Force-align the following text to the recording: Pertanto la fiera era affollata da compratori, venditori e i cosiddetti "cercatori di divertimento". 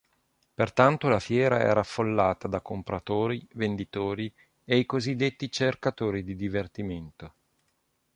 Pertanto 0.55 1.09
la 1.09 1.19
fiera 1.19 1.59
era 1.59 1.81
affollata 1.81 2.47
da 2.47 2.59
compratori, 2.61 3.47
venditori 3.53 4.33
e 4.63 4.77
i 4.77 4.87
cosiddetti 4.87 5.51
"cercatori 5.51 6.23
di 6.23 6.35
divertimento". 6.35 7.33